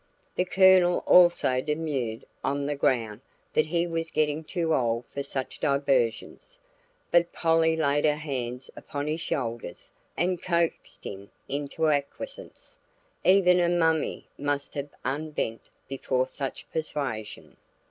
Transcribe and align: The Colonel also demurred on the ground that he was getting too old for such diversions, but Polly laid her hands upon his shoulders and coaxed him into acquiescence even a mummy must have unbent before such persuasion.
The 0.33 0.45
Colonel 0.45 1.03
also 1.05 1.61
demurred 1.61 2.25
on 2.43 2.65
the 2.65 2.73
ground 2.73 3.21
that 3.53 3.67
he 3.67 3.85
was 3.85 4.09
getting 4.09 4.43
too 4.43 4.73
old 4.73 5.05
for 5.05 5.21
such 5.21 5.59
diversions, 5.59 6.57
but 7.11 7.31
Polly 7.31 7.75
laid 7.75 8.05
her 8.05 8.15
hands 8.15 8.71
upon 8.75 9.05
his 9.05 9.21
shoulders 9.21 9.91
and 10.17 10.41
coaxed 10.41 11.03
him 11.03 11.29
into 11.47 11.87
acquiescence 11.87 12.77
even 13.23 13.59
a 13.59 13.69
mummy 13.69 14.25
must 14.39 14.73
have 14.73 14.89
unbent 15.05 15.69
before 15.87 16.25
such 16.27 16.65
persuasion. 16.73 17.55